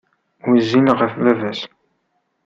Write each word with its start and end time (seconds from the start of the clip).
Wezzil 0.49 0.87
ɣef 0.99 1.13
baba-s. 1.23 1.61